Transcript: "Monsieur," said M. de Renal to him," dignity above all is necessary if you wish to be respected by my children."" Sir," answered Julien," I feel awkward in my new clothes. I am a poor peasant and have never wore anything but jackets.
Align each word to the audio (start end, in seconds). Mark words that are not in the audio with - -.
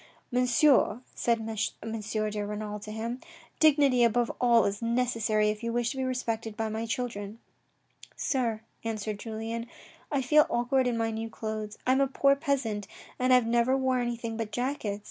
"Monsieur," 0.31 1.01
said 1.13 1.39
M. 1.47 1.95
de 1.95 2.47
Renal 2.47 2.79
to 2.79 2.91
him," 2.91 3.19
dignity 3.59 4.03
above 4.03 4.31
all 4.41 4.65
is 4.65 4.81
necessary 4.81 5.49
if 5.49 5.61
you 5.61 5.71
wish 5.71 5.91
to 5.91 5.97
be 5.97 6.03
respected 6.03 6.57
by 6.57 6.69
my 6.69 6.87
children."" 6.87 7.37
Sir," 8.15 8.61
answered 8.83 9.19
Julien," 9.19 9.67
I 10.11 10.23
feel 10.23 10.47
awkward 10.49 10.87
in 10.87 10.97
my 10.97 11.11
new 11.11 11.29
clothes. 11.29 11.77
I 11.85 11.91
am 11.91 12.01
a 12.01 12.07
poor 12.07 12.35
peasant 12.35 12.87
and 13.19 13.31
have 13.31 13.45
never 13.45 13.77
wore 13.77 13.99
anything 13.99 14.37
but 14.37 14.51
jackets. 14.51 14.99